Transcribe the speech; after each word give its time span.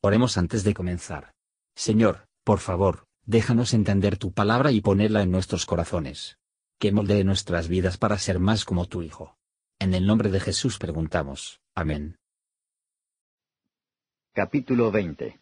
Oremos 0.00 0.38
antes 0.38 0.62
de 0.62 0.74
comenzar. 0.74 1.32
Señor, 1.74 2.28
por 2.44 2.60
favor, 2.60 3.06
déjanos 3.26 3.74
entender 3.74 4.16
tu 4.16 4.32
palabra 4.32 4.70
y 4.70 4.80
ponerla 4.80 5.22
en 5.22 5.32
nuestros 5.32 5.66
corazones. 5.66 6.38
Que 6.78 6.92
moldee 6.92 7.24
nuestras 7.24 7.66
vidas 7.66 7.98
para 7.98 8.16
ser 8.16 8.38
más 8.38 8.64
como 8.64 8.86
tu 8.86 9.02
Hijo. 9.02 9.36
En 9.80 9.94
el 9.94 10.06
nombre 10.06 10.30
de 10.30 10.38
Jesús 10.38 10.78
preguntamos. 10.78 11.60
Amén. 11.74 12.16
Capítulo 14.32 14.92
20 14.92 15.40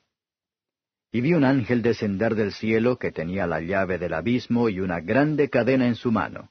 Y 1.13 1.21
vi 1.21 1.35
un 1.35 1.45
ángel 1.45 1.83
descender 1.83 2.35
del 2.35 2.55
cielo 2.55 2.99
que 2.99 3.13
tenía 3.13 3.47
la 3.47 3.61
llave 3.61 3.99
del 3.99 4.15
abismo 4.15 4.71
y 4.71 4.81
una 4.81 5.01
grande 5.01 5.51
cadena 5.51 5.87
en 5.87 5.97
su 5.97 6.11
mano. 6.11 6.51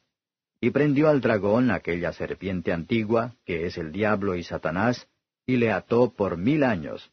Y 0.62 0.70
prendió 0.70 1.10
al 1.10 1.22
dragón, 1.22 1.72
aquella 1.72 2.14
serpiente 2.14 2.72
antigua, 2.72 3.36
que 3.46 3.66
es 3.66 3.80
el 3.80 3.92
diablo 3.92 4.36
y 4.36 4.44
Satanás, 4.44 5.08
y 5.48 5.58
le 5.58 5.72
ató 5.72 6.14
por 6.14 6.38
mil 6.38 6.64
años 6.64 7.12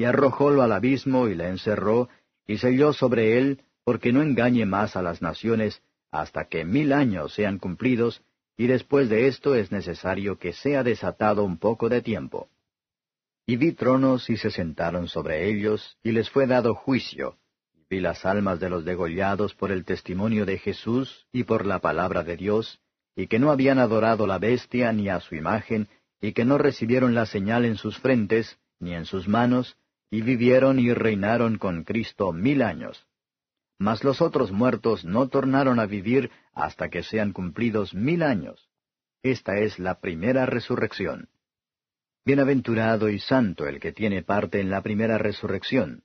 y 0.00 0.04
arrojólo 0.06 0.62
al 0.62 0.72
abismo 0.72 1.28
y 1.28 1.34
le 1.34 1.46
encerró, 1.48 2.08
y 2.46 2.56
selló 2.56 2.94
sobre 2.94 3.36
él, 3.36 3.60
porque 3.84 4.14
no 4.14 4.22
engañe 4.22 4.64
más 4.64 4.96
a 4.96 5.02
las 5.02 5.20
naciones, 5.20 5.82
hasta 6.10 6.46
que 6.46 6.64
mil 6.64 6.94
años 6.94 7.34
sean 7.34 7.58
cumplidos, 7.58 8.22
y 8.56 8.66
después 8.66 9.10
de 9.10 9.26
esto 9.26 9.54
es 9.54 9.70
necesario 9.70 10.38
que 10.38 10.54
sea 10.54 10.82
desatado 10.82 11.44
un 11.44 11.58
poco 11.58 11.90
de 11.90 12.00
tiempo. 12.00 12.48
Y 13.44 13.56
vi 13.56 13.72
tronos 13.72 14.30
y 14.30 14.38
se 14.38 14.50
sentaron 14.50 15.06
sobre 15.06 15.50
ellos, 15.50 15.98
y 16.02 16.12
les 16.12 16.30
fue 16.30 16.46
dado 16.46 16.74
juicio, 16.74 17.36
y 17.74 17.84
vi 17.90 18.00
las 18.00 18.24
almas 18.24 18.58
de 18.58 18.70
los 18.70 18.86
degollados 18.86 19.54
por 19.54 19.70
el 19.70 19.84
testimonio 19.84 20.46
de 20.46 20.56
Jesús 20.56 21.26
y 21.30 21.44
por 21.44 21.66
la 21.66 21.80
palabra 21.80 22.24
de 22.24 22.38
Dios, 22.38 22.80
y 23.14 23.26
que 23.26 23.38
no 23.38 23.50
habían 23.50 23.78
adorado 23.78 24.26
la 24.26 24.38
bestia 24.38 24.94
ni 24.94 25.10
a 25.10 25.20
su 25.20 25.34
imagen, 25.34 25.88
y 26.22 26.32
que 26.32 26.46
no 26.46 26.56
recibieron 26.56 27.14
la 27.14 27.26
señal 27.26 27.66
en 27.66 27.76
sus 27.76 27.98
frentes, 27.98 28.58
ni 28.78 28.94
en 28.94 29.04
sus 29.04 29.28
manos, 29.28 29.76
y 30.10 30.22
vivieron 30.22 30.78
y 30.78 30.92
reinaron 30.92 31.58
con 31.58 31.84
Cristo 31.84 32.32
mil 32.32 32.62
años. 32.62 33.06
Mas 33.78 34.04
los 34.04 34.20
otros 34.20 34.50
muertos 34.50 35.04
no 35.04 35.28
tornaron 35.28 35.78
a 35.80 35.86
vivir 35.86 36.30
hasta 36.52 36.90
que 36.90 37.02
sean 37.02 37.32
cumplidos 37.32 37.94
mil 37.94 38.22
años. 38.22 38.68
Esta 39.22 39.58
es 39.58 39.78
la 39.78 40.00
primera 40.00 40.46
resurrección. 40.46 41.28
Bienaventurado 42.24 43.08
y 43.08 43.18
santo 43.18 43.66
el 43.66 43.80
que 43.80 43.92
tiene 43.92 44.22
parte 44.22 44.60
en 44.60 44.70
la 44.70 44.82
primera 44.82 45.16
resurrección. 45.16 46.02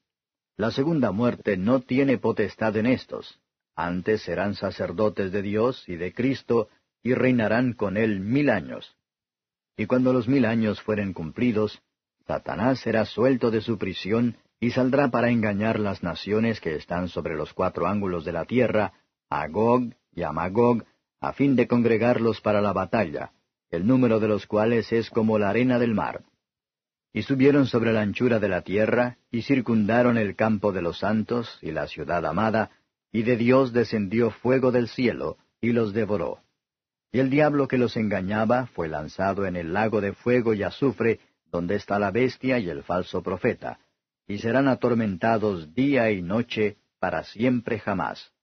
La 0.55 0.71
segunda 0.71 1.11
muerte 1.11 1.57
no 1.57 1.81
tiene 1.81 2.17
potestad 2.17 2.77
en 2.77 2.85
estos. 2.85 3.41
Antes 3.75 4.21
serán 4.21 4.55
sacerdotes 4.55 5.33
de 5.33 5.41
Dios 5.41 5.83
y 5.89 5.97
de 5.97 6.13
Cristo, 6.13 6.69
y 7.03 7.13
reinarán 7.13 7.73
con 7.73 7.97
él 7.97 8.21
mil 8.21 8.49
años. 8.49 8.95
Y 9.75 9.85
cuando 9.85 10.13
los 10.13 10.29
mil 10.29 10.45
años 10.45 10.81
fueren 10.81 11.11
cumplidos, 11.11 11.81
Satanás 12.27 12.79
será 12.79 13.05
suelto 13.05 13.51
de 13.51 13.61
su 13.61 13.77
prisión 13.77 14.37
y 14.59 14.71
saldrá 14.71 15.09
para 15.09 15.29
engañar 15.29 15.79
las 15.79 16.01
naciones 16.01 16.59
que 16.59 16.75
están 16.75 17.07
sobre 17.07 17.35
los 17.35 17.53
cuatro 17.53 17.87
ángulos 17.87 18.25
de 18.25 18.31
la 18.31 18.45
tierra, 18.45 18.93
a 19.29 19.47
Gog 19.47 19.93
y 20.11 20.23
a 20.23 20.31
Magog, 20.31 20.83
a 21.19 21.33
fin 21.33 21.55
de 21.55 21.67
congregarlos 21.67 22.41
para 22.41 22.61
la 22.61 22.73
batalla, 22.73 23.31
el 23.69 23.85
número 23.85 24.19
de 24.19 24.27
los 24.27 24.47
cuales 24.47 24.91
es 24.91 25.09
como 25.09 25.37
la 25.37 25.49
arena 25.49 25.77
del 25.77 25.93
mar. 25.93 26.23
Y 27.13 27.21
subieron 27.23 27.67
sobre 27.67 27.93
la 27.93 28.01
anchura 28.01 28.39
de 28.39 28.49
la 28.49 28.61
tierra, 28.61 29.17
y 29.31 29.43
circundaron 29.43 30.17
el 30.17 30.35
campo 30.35 30.71
de 30.71 30.81
los 30.81 30.99
santos 30.99 31.59
y 31.61 31.71
la 31.71 31.87
ciudad 31.87 32.25
amada, 32.25 32.71
y 33.11 33.23
de 33.23 33.37
Dios 33.37 33.71
descendió 33.71 34.31
fuego 34.31 34.71
del 34.71 34.89
cielo, 34.89 35.37
y 35.61 35.71
los 35.71 35.93
devoró. 35.93 36.39
Y 37.11 37.19
el 37.19 37.29
diablo 37.29 37.67
que 37.67 37.77
los 37.77 37.95
engañaba 37.95 38.65
fue 38.67 38.89
lanzado 38.89 39.45
en 39.45 39.55
el 39.55 39.71
lago 39.71 40.01
de 40.01 40.11
fuego 40.11 40.53
y 40.53 40.63
azufre, 40.63 41.19
donde 41.55 41.75
está 41.75 41.97
la 41.99 42.11
bestia 42.11 42.59
y 42.59 42.69
el 42.69 42.83
falso 42.83 43.23
profeta, 43.23 43.79
y 44.27 44.39
serán 44.39 44.67
atormentados 44.67 45.73
día 45.73 46.11
y 46.11 46.21
noche 46.21 46.75
para 46.99 47.23
siempre 47.23 47.79
jamás. 47.79 48.33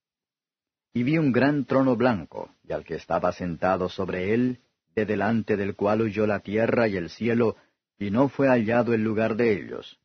Y 0.94 1.02
vi 1.02 1.18
un 1.18 1.30
gran 1.30 1.66
trono 1.66 1.94
blanco, 1.94 2.54
y 2.66 2.72
al 2.72 2.84
que 2.86 2.94
estaba 2.94 3.32
sentado 3.32 3.90
sobre 3.90 4.32
él, 4.32 4.60
de 4.94 5.04
delante 5.04 5.58
del 5.58 5.76
cual 5.76 6.00
huyó 6.00 6.26
la 6.26 6.40
tierra 6.40 6.88
y 6.88 6.96
el 6.96 7.10
cielo, 7.10 7.56
y 7.98 8.10
no 8.10 8.30
fue 8.30 8.48
hallado 8.48 8.94
el 8.94 9.02
lugar 9.02 9.36
de 9.36 9.52
ellos. 9.52 9.98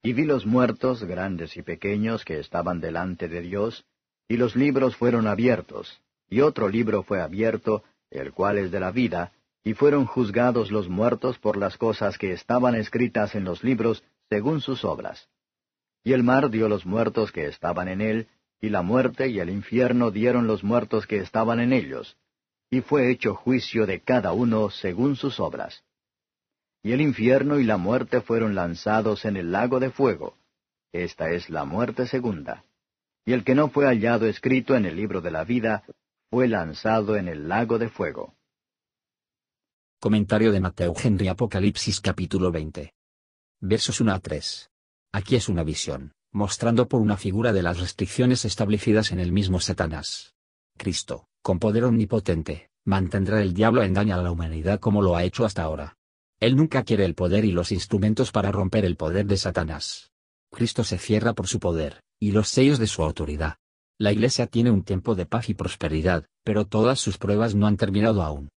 Y 0.00 0.12
vi 0.12 0.24
los 0.24 0.46
muertos, 0.46 1.02
grandes 1.02 1.56
y 1.56 1.62
pequeños, 1.62 2.24
que 2.24 2.38
estaban 2.38 2.80
delante 2.80 3.26
de 3.26 3.40
Dios, 3.40 3.84
y 4.28 4.36
los 4.36 4.54
libros 4.54 4.94
fueron 4.94 5.26
abiertos, 5.26 6.00
y 6.28 6.42
otro 6.42 6.68
libro 6.68 7.02
fue 7.02 7.20
abierto, 7.20 7.82
el 8.08 8.32
cual 8.32 8.58
es 8.58 8.70
de 8.70 8.78
la 8.78 8.92
vida, 8.92 9.32
y 9.62 9.74
fueron 9.74 10.06
juzgados 10.06 10.70
los 10.70 10.88
muertos 10.88 11.38
por 11.38 11.56
las 11.56 11.76
cosas 11.76 12.18
que 12.18 12.32
estaban 12.32 12.74
escritas 12.74 13.34
en 13.34 13.44
los 13.44 13.62
libros 13.62 14.02
según 14.28 14.60
sus 14.60 14.84
obras. 14.84 15.28
Y 16.02 16.12
el 16.12 16.22
mar 16.22 16.50
dio 16.50 16.68
los 16.68 16.86
muertos 16.86 17.30
que 17.32 17.46
estaban 17.46 17.88
en 17.88 18.00
él, 18.00 18.28
y 18.60 18.70
la 18.70 18.82
muerte 18.82 19.28
y 19.28 19.38
el 19.40 19.50
infierno 19.50 20.10
dieron 20.10 20.46
los 20.46 20.64
muertos 20.64 21.06
que 21.06 21.18
estaban 21.18 21.60
en 21.60 21.72
ellos, 21.72 22.16
y 22.70 22.80
fue 22.80 23.10
hecho 23.10 23.34
juicio 23.34 23.86
de 23.86 24.00
cada 24.00 24.32
uno 24.32 24.70
según 24.70 25.16
sus 25.16 25.40
obras. 25.40 25.82
Y 26.82 26.92
el 26.92 27.00
infierno 27.00 27.58
y 27.58 27.64
la 27.64 27.76
muerte 27.76 28.22
fueron 28.22 28.54
lanzados 28.54 29.24
en 29.24 29.36
el 29.36 29.52
lago 29.52 29.80
de 29.80 29.90
fuego. 29.90 30.36
Esta 30.92 31.30
es 31.30 31.50
la 31.50 31.64
muerte 31.64 32.06
segunda. 32.06 32.64
Y 33.26 33.32
el 33.32 33.44
que 33.44 33.54
no 33.54 33.68
fue 33.68 33.86
hallado 33.86 34.26
escrito 34.26 34.74
en 34.74 34.86
el 34.86 34.96
libro 34.96 35.20
de 35.20 35.30
la 35.30 35.44
vida, 35.44 35.84
fue 36.30 36.48
lanzado 36.48 37.16
en 37.16 37.28
el 37.28 37.48
lago 37.48 37.78
de 37.78 37.90
fuego. 37.90 38.34
Comentario 40.02 40.50
de 40.50 40.60
Mateo 40.60 40.94
Henry 40.96 41.28
Apocalipsis 41.28 42.00
capítulo 42.00 42.50
20. 42.50 42.94
Versos 43.60 44.00
1 44.00 44.14
a 44.14 44.18
3. 44.18 44.70
Aquí 45.12 45.36
es 45.36 45.50
una 45.50 45.62
visión, 45.62 46.14
mostrando 46.32 46.88
por 46.88 47.02
una 47.02 47.18
figura 47.18 47.52
de 47.52 47.62
las 47.62 47.80
restricciones 47.80 48.46
establecidas 48.46 49.12
en 49.12 49.20
el 49.20 49.30
mismo 49.30 49.60
Satanás. 49.60 50.32
Cristo, 50.78 51.26
con 51.42 51.58
poder 51.58 51.84
omnipotente, 51.84 52.70
mantendrá 52.82 53.42
el 53.42 53.52
diablo 53.52 53.82
en 53.82 53.92
daño 53.92 54.14
a 54.14 54.22
la 54.22 54.30
humanidad 54.30 54.80
como 54.80 55.02
lo 55.02 55.16
ha 55.16 55.24
hecho 55.24 55.44
hasta 55.44 55.64
ahora. 55.64 55.98
Él 56.40 56.56
nunca 56.56 56.82
quiere 56.82 57.04
el 57.04 57.14
poder 57.14 57.44
y 57.44 57.52
los 57.52 57.70
instrumentos 57.70 58.32
para 58.32 58.50
romper 58.50 58.86
el 58.86 58.96
poder 58.96 59.26
de 59.26 59.36
Satanás. 59.36 60.12
Cristo 60.50 60.82
se 60.82 60.96
cierra 60.96 61.34
por 61.34 61.46
su 61.46 61.60
poder, 61.60 62.00
y 62.18 62.32
los 62.32 62.48
sellos 62.48 62.78
de 62.78 62.86
su 62.86 63.02
autoridad. 63.02 63.58
La 63.98 64.12
Iglesia 64.12 64.46
tiene 64.46 64.70
un 64.70 64.82
tiempo 64.82 65.14
de 65.14 65.26
paz 65.26 65.50
y 65.50 65.54
prosperidad, 65.54 66.24
pero 66.42 66.64
todas 66.64 66.98
sus 66.98 67.18
pruebas 67.18 67.54
no 67.54 67.66
han 67.66 67.76
terminado 67.76 68.22
aún 68.22 68.48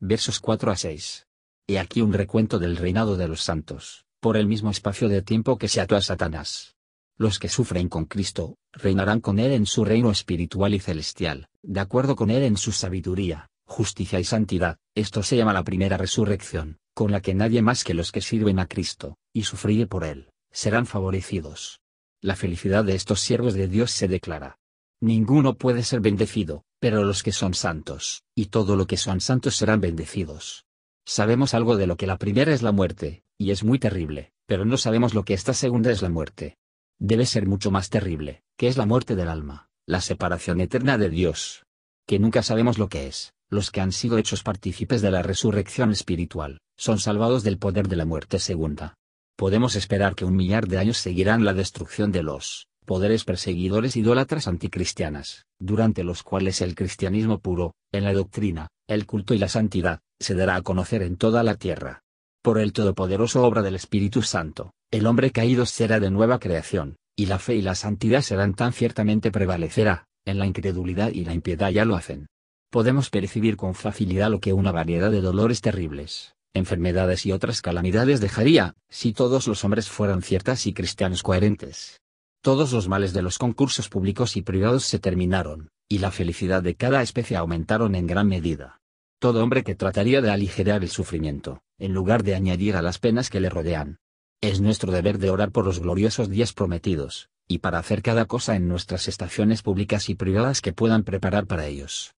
versos 0.00 0.40
4 0.40 0.72
a 0.72 0.76
6. 0.76 1.26
He 1.68 1.78
aquí 1.78 2.00
un 2.00 2.14
recuento 2.14 2.58
del 2.58 2.78
reinado 2.78 3.18
de 3.18 3.28
los 3.28 3.42
santos, 3.42 4.06
por 4.18 4.38
el 4.38 4.46
mismo 4.46 4.70
espacio 4.70 5.10
de 5.10 5.20
tiempo 5.20 5.58
que 5.58 5.68
se 5.68 5.82
ató 5.82 5.94
a 5.94 6.00
Satanás. 6.00 6.74
Los 7.18 7.38
que 7.38 7.50
sufren 7.50 7.90
con 7.90 8.06
Cristo, 8.06 8.56
reinarán 8.72 9.20
con 9.20 9.38
Él 9.38 9.52
en 9.52 9.66
su 9.66 9.84
reino 9.84 10.10
espiritual 10.10 10.72
y 10.72 10.80
celestial, 10.80 11.48
de 11.62 11.80
acuerdo 11.80 12.16
con 12.16 12.30
Él 12.30 12.44
en 12.44 12.56
su 12.56 12.72
sabiduría, 12.72 13.50
justicia 13.66 14.18
y 14.18 14.24
santidad. 14.24 14.78
Esto 14.94 15.22
se 15.22 15.36
llama 15.36 15.52
la 15.52 15.64
primera 15.64 15.98
resurrección, 15.98 16.78
con 16.94 17.10
la 17.10 17.20
que 17.20 17.34
nadie 17.34 17.60
más 17.60 17.84
que 17.84 17.92
los 17.92 18.10
que 18.10 18.22
sirven 18.22 18.58
a 18.58 18.66
Cristo, 18.66 19.18
y 19.34 19.42
sufrir 19.42 19.86
por 19.86 20.04
Él, 20.04 20.30
serán 20.50 20.86
favorecidos. 20.86 21.80
La 22.22 22.36
felicidad 22.36 22.84
de 22.84 22.94
estos 22.94 23.20
siervos 23.20 23.52
de 23.52 23.68
Dios 23.68 23.90
se 23.90 24.08
declara. 24.08 24.56
Ninguno 25.02 25.58
puede 25.58 25.82
ser 25.82 26.00
bendecido, 26.00 26.64
pero 26.80 27.04
los 27.04 27.22
que 27.22 27.30
son 27.30 27.52
santos, 27.54 28.24
y 28.34 28.46
todo 28.46 28.74
lo 28.74 28.86
que 28.86 28.96
son 28.96 29.20
santos 29.20 29.54
serán 29.54 29.80
bendecidos. 29.80 30.64
Sabemos 31.04 31.54
algo 31.54 31.76
de 31.76 31.86
lo 31.86 31.96
que 31.96 32.06
la 32.06 32.16
primera 32.16 32.52
es 32.52 32.62
la 32.62 32.72
muerte, 32.72 33.22
y 33.38 33.50
es 33.50 33.62
muy 33.62 33.78
terrible, 33.78 34.32
pero 34.46 34.64
no 34.64 34.78
sabemos 34.78 35.14
lo 35.14 35.24
que 35.24 35.34
esta 35.34 35.52
segunda 35.54 35.90
es 35.90 36.02
la 36.02 36.08
muerte. 36.08 36.56
Debe 36.98 37.26
ser 37.26 37.46
mucho 37.46 37.70
más 37.70 37.90
terrible, 37.90 38.42
que 38.56 38.68
es 38.68 38.76
la 38.76 38.86
muerte 38.86 39.14
del 39.14 39.28
alma, 39.28 39.68
la 39.86 40.00
separación 40.00 40.60
eterna 40.60 40.98
de 40.98 41.10
Dios. 41.10 41.64
Que 42.06 42.18
nunca 42.18 42.42
sabemos 42.42 42.78
lo 42.78 42.88
que 42.88 43.06
es, 43.06 43.34
los 43.50 43.70
que 43.70 43.80
han 43.80 43.92
sido 43.92 44.16
hechos 44.18 44.42
partícipes 44.42 45.02
de 45.02 45.10
la 45.10 45.22
resurrección 45.22 45.90
espiritual, 45.90 46.60
son 46.76 46.98
salvados 46.98 47.42
del 47.42 47.58
poder 47.58 47.88
de 47.88 47.96
la 47.96 48.06
muerte 48.06 48.38
segunda. 48.38 48.94
Podemos 49.36 49.76
esperar 49.76 50.14
que 50.14 50.24
un 50.24 50.36
millar 50.36 50.66
de 50.66 50.78
años 50.78 50.98
seguirán 50.98 51.44
la 51.44 51.54
destrucción 51.54 52.12
de 52.12 52.22
los 52.22 52.69
poderes 52.90 53.22
perseguidores 53.22 53.94
idólatras 53.94 54.48
anticristianas, 54.48 55.46
durante 55.60 56.02
los 56.02 56.24
cuales 56.24 56.60
el 56.60 56.74
cristianismo 56.74 57.38
puro, 57.38 57.72
en 57.92 58.02
la 58.02 58.12
doctrina, 58.12 58.66
el 58.88 59.06
culto 59.06 59.32
y 59.32 59.38
la 59.38 59.48
santidad, 59.48 60.00
se 60.18 60.34
dará 60.34 60.56
a 60.56 60.62
conocer 60.62 61.02
en 61.02 61.16
toda 61.16 61.44
la 61.44 61.54
tierra. 61.54 62.02
Por 62.42 62.58
el 62.58 62.72
todopoderoso 62.72 63.44
obra 63.44 63.62
del 63.62 63.76
Espíritu 63.76 64.22
Santo, 64.22 64.72
el 64.90 65.06
hombre 65.06 65.30
caído 65.30 65.66
será 65.66 66.00
de 66.00 66.10
nueva 66.10 66.40
creación, 66.40 66.96
y 67.14 67.26
la 67.26 67.38
fe 67.38 67.54
y 67.54 67.62
la 67.62 67.76
santidad 67.76 68.22
serán 68.22 68.54
tan 68.54 68.72
ciertamente 68.72 69.30
prevalecerá, 69.30 70.08
en 70.24 70.40
la 70.40 70.46
incredulidad 70.46 71.12
y 71.12 71.24
la 71.24 71.32
impiedad 71.32 71.70
ya 71.70 71.84
lo 71.84 71.94
hacen. 71.94 72.26
Podemos 72.72 73.08
percibir 73.08 73.56
con 73.56 73.76
facilidad 73.76 74.32
lo 74.32 74.40
que 74.40 74.52
una 74.52 74.72
variedad 74.72 75.12
de 75.12 75.20
dolores 75.20 75.60
terribles, 75.60 76.34
enfermedades 76.54 77.24
y 77.24 77.30
otras 77.30 77.62
calamidades 77.62 78.20
dejaría, 78.20 78.74
si 78.88 79.12
todos 79.12 79.46
los 79.46 79.64
hombres 79.64 79.88
fueran 79.88 80.22
ciertas 80.22 80.66
y 80.66 80.72
cristianos 80.72 81.22
coherentes. 81.22 81.99
Todos 82.42 82.72
los 82.72 82.88
males 82.88 83.12
de 83.12 83.20
los 83.20 83.36
concursos 83.36 83.90
públicos 83.90 84.34
y 84.34 84.40
privados 84.40 84.84
se 84.84 84.98
terminaron, 84.98 85.68
y 85.90 85.98
la 85.98 86.10
felicidad 86.10 86.62
de 86.62 86.74
cada 86.74 87.02
especie 87.02 87.36
aumentaron 87.36 87.94
en 87.94 88.06
gran 88.06 88.28
medida. 88.28 88.80
Todo 89.18 89.42
hombre 89.42 89.62
que 89.62 89.74
trataría 89.74 90.22
de 90.22 90.30
aligerar 90.30 90.82
el 90.82 90.88
sufrimiento, 90.88 91.60
en 91.78 91.92
lugar 91.92 92.22
de 92.22 92.34
añadir 92.34 92.76
a 92.76 92.82
las 92.82 92.98
penas 92.98 93.28
que 93.28 93.40
le 93.40 93.50
rodean. 93.50 93.98
Es 94.40 94.62
nuestro 94.62 94.90
deber 94.90 95.18
de 95.18 95.28
orar 95.28 95.50
por 95.50 95.66
los 95.66 95.80
gloriosos 95.80 96.30
días 96.30 96.54
prometidos, 96.54 97.28
y 97.46 97.58
para 97.58 97.78
hacer 97.78 98.00
cada 98.00 98.24
cosa 98.24 98.56
en 98.56 98.68
nuestras 98.68 99.06
estaciones 99.06 99.60
públicas 99.60 100.08
y 100.08 100.14
privadas 100.14 100.62
que 100.62 100.72
puedan 100.72 101.02
preparar 101.02 101.46
para 101.46 101.66
ellos. 101.66 102.14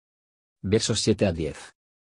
Versos 0.60 1.00
7 1.00 1.24
a 1.24 1.32
10. 1.32 1.56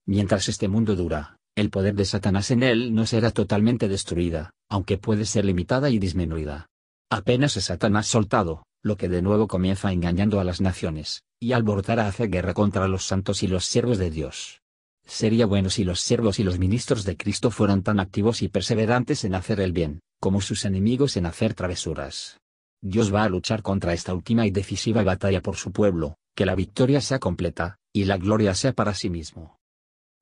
Mientras 0.07 0.49
este 0.49 0.67
mundo 0.67 0.97
dura, 0.97 1.37
el 1.55 1.71
poder 1.71 1.95
de 1.95 2.07
Satanás 2.07 2.51
en 2.51 2.65
él 2.65 2.93
no 2.93 3.07
será 3.07 3.31
totalmente 3.31 3.87
destruida, 3.87 4.51
aunque 4.69 4.99
puede 4.99 5.27
ser 5.27 5.45
limitada 5.45 5.91
y 5.91 6.01
disminuida. 6.01 6.70
Apenas 7.13 7.57
es 7.57 7.65
Satanás 7.65 8.07
soltado, 8.07 8.63
lo 8.85 8.97
que 8.97 9.09
de 9.09 9.21
nuevo 9.21 9.49
comienza 9.49 9.91
engañando 9.93 10.39
a 10.39 10.45
las 10.45 10.61
naciones, 10.61 11.25
y 11.41 11.53
alborotar 11.53 11.99
a 11.99 12.07
hacer 12.07 12.31
guerra 12.31 12.55
contra 12.55 12.87
los 12.87 13.05
santos 13.05 13.43
y 13.43 13.49
los 13.49 13.65
siervos 13.65 13.99
de 13.99 14.13
Dios. 14.13 14.61
Sería 15.05 15.47
bueno 15.47 15.71
si 15.71 15.83
los 15.83 16.01
siervos 16.01 16.39
y 16.39 16.45
los 16.45 16.61
ministros 16.61 17.03
de 17.05 17.17
Cristo 17.17 17.51
fueran 17.51 17.83
tan 17.83 17.99
activos 17.99 18.43
y 18.43 18.49
perseverantes 18.49 19.25
en 19.25 19.35
hacer 19.35 19.59
el 19.59 19.73
bien, 19.73 19.99
como 20.21 20.41
sus 20.41 20.65
enemigos 20.65 21.17
en 21.17 21.27
hacer 21.27 21.55
travesuras. 21.55 22.39
Dios 22.81 23.13
va 23.13 23.25
a 23.25 23.29
luchar 23.29 23.63
contra 23.63 23.93
esta 23.93 24.15
última 24.15 24.47
y 24.47 24.53
decisiva 24.53 25.03
batalla 25.03 25.43
por 25.43 25.57
su 25.57 25.73
pueblo, 25.73 26.15
que 26.37 26.47
la 26.47 26.55
victoria 26.55 27.01
sea 27.01 27.19
completa, 27.19 27.77
y 27.93 28.05
la 28.05 28.19
gloria 28.19 28.55
sea 28.55 28.73
para 28.73 28.95
sí 28.95 29.11
mismo. 29.11 29.59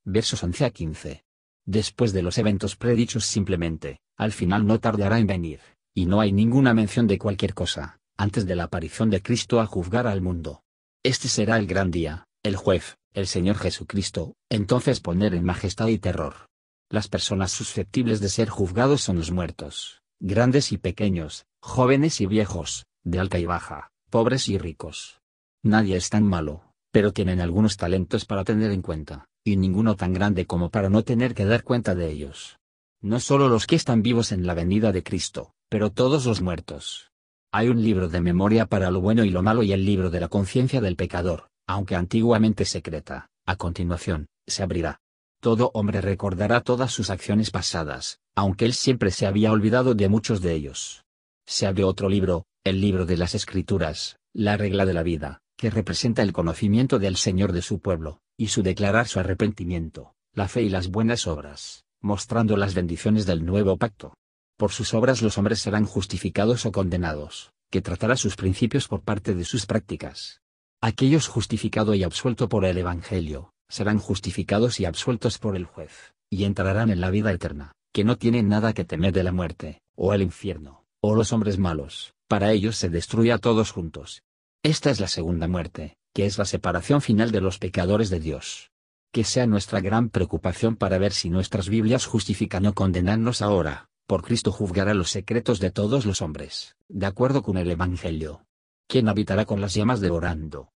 Versos 0.07 0.43
11 0.43 0.65
a 0.65 0.71
15. 0.71 1.23
Después 1.67 2.15
de 2.15 2.23
los 2.23 2.39
eventos 2.39 2.77
predichos 2.77 3.27
simplemente, 3.27 3.99
al 4.17 4.33
final 4.33 4.67
no 4.67 4.81
tardará 4.81 5.19
en 5.19 5.27
venir, 5.27 5.61
y 5.99 6.07
no 6.07 6.21
hay 6.21 6.31
ninguna 6.31 6.75
mención 6.75 7.09
de 7.09 7.19
cualquier 7.19 7.55
cosa, 7.55 7.99
antes 8.17 8.47
de 8.47 8.55
la 8.55 8.63
aparición 8.63 9.11
de 9.11 9.21
Cristo 9.21 9.59
a 9.59 9.67
juzgar 9.67 10.07
al 10.07 10.21
mundo. 10.21 10.63
Este 11.03 11.27
será 11.27 11.57
el 11.57 11.67
gran 11.67 11.91
día, 11.91 12.29
el 12.45 12.55
juez, 12.55 12.99
el 13.15 13.27
Señor 13.27 13.57
Jesucristo, 13.57 14.37
entonces 14.49 15.01
poner 15.01 15.35
en 15.35 15.43
majestad 15.43 15.89
y 15.89 15.99
terror. 15.99 16.47
Las 16.89 17.09
personas 17.09 17.51
susceptibles 17.51 18.21
de 18.21 18.29
ser 18.29 18.49
juzgados 18.49 19.01
son 19.01 19.17
los 19.17 19.33
muertos, 19.33 20.01
grandes 20.21 20.71
y 20.71 20.79
pequeños, 20.79 21.47
jóvenes 21.61 22.21
y 22.21 22.27
viejos, 22.27 22.87
de 23.03 23.19
alta 23.19 23.41
y 23.41 23.47
baja, 23.47 23.91
pobres 24.09 24.49
y 24.49 24.57
ricos. 24.57 25.21
Nadie 25.65 25.97
es 25.97 26.11
tan 26.11 26.23
malo, 26.23 26.63
pero 26.93 27.13
tienen 27.13 27.41
algunos 27.41 27.77
talentos 27.77 28.25
para 28.25 28.45
tener 28.45 28.71
en 28.71 28.83
cuenta, 28.83 29.25
y 29.43 29.57
ninguno 29.57 29.97
tan 29.97 30.13
grande 30.13 30.47
como 30.47 30.71
para 30.71 30.91
no 30.91 31.03
tener 31.03 31.35
que 31.35 31.45
dar 31.45 31.65
cuenta 31.65 31.97
de 31.97 32.09
ellos. 32.09 32.61
No 33.01 33.19
solo 33.19 33.49
los 33.49 33.67
que 33.67 33.75
están 33.75 34.03
vivos 34.03 34.31
en 34.31 34.47
la 34.47 34.55
venida 34.55 34.93
de 34.93 35.03
Cristo, 35.03 35.55
pero 35.69 35.91
todos 35.91 36.27
los 36.27 36.41
muertos. 36.41 37.11
Hay 37.53 37.69
un 37.69 37.83
libro 37.83 38.09
de 38.09 38.21
memoria 38.21 38.67
para 38.67 38.91
lo 38.91 39.01
bueno 39.01 39.25
y 39.25 39.31
lo 39.31 39.43
malo 39.43 39.63
y 39.63 39.73
el 39.73 39.85
libro 39.85 40.11
de 40.11 40.21
la 40.21 40.29
conciencia 40.29 40.81
del 40.81 40.97
pecador, 40.97 41.49
aunque 41.67 41.95
antiguamente 41.95 42.65
secreta, 42.65 43.29
a 43.47 43.57
continuación, 43.57 44.27
se 44.47 44.63
abrirá. 44.63 45.01
Todo 45.41 45.71
hombre 45.75 46.01
recordará 46.01 46.63
todas 46.63 46.91
sus 46.91 47.11
acciones 47.11 47.51
pasadas, 47.51 48.19
aunque 48.35 48.65
él 48.65 48.75
siempre 48.75 49.11
se 49.11 49.27
había 49.27 49.53
olvidado 49.53 49.95
de 49.95 50.09
muchos 50.09 50.41
de 50.41 50.55
ellos. 50.55 51.05
Se 51.47 51.67
abre 51.67 51.85
otro 51.85 52.09
libro, 52.09 52.45
el 52.65 52.81
libro 52.81 53.07
de 53.07 53.17
las 53.17 53.35
Escrituras, 53.35 54.17
la 54.35 54.57
regla 54.57 54.85
de 54.85 54.95
la 54.95 55.03
vida, 55.03 55.41
que 55.57 55.71
representa 55.71 56.23
el 56.23 56.33
conocimiento 56.33 56.99
del 56.99 57.17
Señor 57.17 57.53
de 57.53 57.63
su 57.63 57.81
pueblo, 57.81 58.21
y 58.37 58.49
su 58.49 58.63
declarar 58.63 59.09
su 59.09 59.21
arrepentimiento, 59.21 60.15
la 60.35 60.49
fe 60.49 60.63
y 60.63 60.69
las 60.69 60.89
buenas 60.89 61.27
obras, 61.27 61.85
mostrando 62.01 62.57
las 62.57 62.75
bendiciones 62.75 63.27
del 63.27 63.45
nuevo 63.45 63.77
pacto. 63.77 64.15
Por 64.59 64.73
sus 64.73 64.93
obras 64.93 65.23
los 65.23 65.39
hombres 65.39 65.61
serán 65.61 65.85
justificados 65.87 66.67
o 66.67 66.73
condenados, 66.73 67.53
que 67.71 67.81
tratará 67.81 68.17
sus 68.17 68.35
principios 68.35 68.89
por 68.89 69.03
parte 69.03 69.37
de 69.37 69.45
sus 69.45 69.67
prácticas. 69.67 70.41
Aquellos 70.83 71.29
justificados 71.29 71.95
y 71.95 72.03
absueltos 72.03 72.49
por 72.49 72.65
el 72.65 72.77
Evangelio, 72.77 73.53
serán 73.69 74.01
justificados 74.01 74.81
y 74.81 74.85
absueltos 74.85 75.39
por 75.39 75.55
el 75.55 75.65
juez, 75.65 76.13
y 76.29 76.43
entrarán 76.43 76.91
en 76.91 77.01
la 77.01 77.11
vida 77.11 77.31
eterna, 77.31 77.71
que 77.93 78.03
no 78.03 78.19
tienen 78.19 78.49
nada 78.49 78.73
que 78.73 78.85
temer 78.85 79.13
de 79.13 79.23
la 79.23 79.31
muerte, 79.31 79.81
o 79.97 80.13
el 80.13 80.23
infierno, 80.23 80.85
o 81.01 81.15
los 81.15 81.33
hombres 81.33 81.57
malos, 81.57 82.15
para 82.27 82.51
ellos 82.51 82.77
se 82.77 82.89
destruye 82.89 83.31
a 83.31 83.39
todos 83.39 83.71
juntos. 83.71 84.23
Esta 84.65 84.91
es 84.91 84.99
la 84.99 85.07
segunda 85.07 85.47
muerte, 85.47 85.99
que 86.13 86.27
es 86.27 86.37
la 86.37 86.45
separación 86.45 87.01
final 87.01 87.31
de 87.31 87.41
los 87.41 87.61
pecadores 87.61 88.11
de 88.11 88.19
Dios. 88.19 88.73
Que 89.13 89.23
sea 89.23 89.47
nuestra 89.47 89.81
gran 89.81 90.09
preocupación 90.09 90.75
para 90.75 90.99
ver 90.99 91.13
si 91.13 91.31
nuestras 91.31 91.69
Biblias 91.69 92.07
justifican 92.07 92.67
o 92.67 92.75
condenarnos 92.75 93.41
ahora, 93.41 93.88
por 94.09 94.23
Cristo 94.23 94.51
juzgará 94.53 94.95
los 94.95 95.11
secretos 95.11 95.61
de 95.61 95.71
todos 95.71 96.07
los 96.07 96.23
hombres, 96.23 96.77
de 96.89 97.05
acuerdo 97.05 97.43
con 97.43 97.59
el 97.59 97.71
Evangelio. 97.71 98.47
¿Quién 98.87 99.07
habitará 99.07 99.45
con 99.45 99.61
las 99.61 99.75
llamas 99.75 100.01
devorando? 100.01 100.73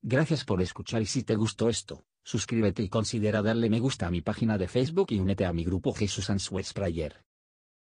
Gracias 0.00 0.46
por 0.46 0.62
escuchar 0.62 1.02
y 1.02 1.06
si 1.06 1.22
te 1.22 1.36
gustó 1.36 1.68
esto, 1.68 2.06
suscríbete 2.24 2.82
y 2.82 2.88
considera 2.88 3.42
darle 3.42 3.68
me 3.68 3.78
gusta 3.78 4.06
a 4.06 4.10
mi 4.10 4.22
página 4.22 4.56
de 4.56 4.68
Facebook 4.68 5.08
y 5.10 5.18
únete 5.18 5.44
a 5.44 5.52
mi 5.52 5.64
grupo 5.64 5.92
Jesús 5.92 6.30
Answers 6.30 6.72
Prayer. 6.72 7.26